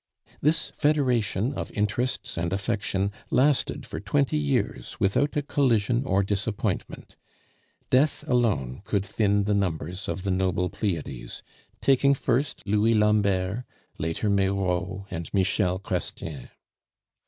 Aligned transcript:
This 0.41 0.71
federation 0.71 1.53
of 1.53 1.71
interests 1.73 2.35
and 2.35 2.51
affection 2.51 3.11
lasted 3.29 3.85
for 3.85 3.99
twenty 3.99 4.39
years 4.39 4.99
without 4.99 5.37
a 5.37 5.43
collision 5.43 6.05
or 6.05 6.23
disappointment. 6.23 7.15
Death 7.91 8.23
alone 8.27 8.81
could 8.83 9.05
thin 9.05 9.43
the 9.43 9.53
numbers 9.53 10.07
of 10.09 10.23
the 10.23 10.31
noble 10.31 10.69
Pleiades, 10.71 11.43
taking 11.81 12.15
first 12.15 12.65
Louis 12.65 12.95
Lambert, 12.95 13.63
later 13.99 14.27
Meyraux 14.27 15.05
and 15.11 15.31
Michel 15.35 15.77
Chrestien. 15.77 16.49